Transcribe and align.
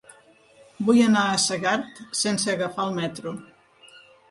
Vull 0.87 1.01
anar 1.07 1.25
a 1.25 1.35
Segart 1.43 2.01
sense 2.23 2.51
agafar 2.55 2.89
el 2.89 2.99
metro. 3.03 3.37